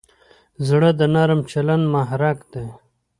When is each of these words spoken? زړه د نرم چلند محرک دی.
زړه 0.67 0.89
د 0.99 1.01
نرم 1.15 1.39
چلند 1.51 1.85
محرک 1.93 2.37
دی. 2.53 2.67